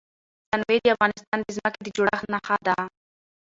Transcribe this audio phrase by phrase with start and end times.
[0.51, 2.77] تنوع د افغانستان د ځمکې د جوړښت نښه ده.